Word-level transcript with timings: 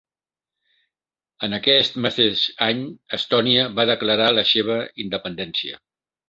En 1.47 1.53
aquest 1.57 1.99
mateix 2.05 2.41
any, 2.69 2.81
Estònia 3.19 3.67
va 3.81 3.87
declarar 3.91 4.31
la 4.39 4.47
seva 4.55 4.81
independència. 5.07 5.81